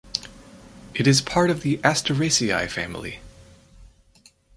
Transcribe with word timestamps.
It 0.95 1.05
is 1.05 1.21
part 1.21 1.51
of 1.51 1.61
the 1.61 1.77
Asteraceae 1.83 2.67
family. 2.71 3.19